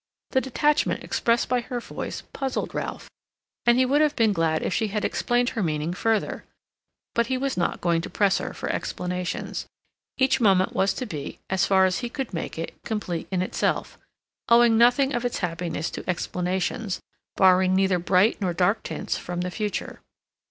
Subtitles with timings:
[0.31, 3.07] The detachment expressed by her voice puzzled Ralph,
[3.67, 6.43] and he would have been glad if she had explained her meaning further.
[7.13, 9.67] But he was not going to press her for explanations.
[10.17, 13.99] Each moment was to be, as far as he could make it, complete in itself,
[14.49, 16.99] owing nothing of its happiness to explanations,
[17.37, 20.01] borrowing neither bright nor dark tints from the future.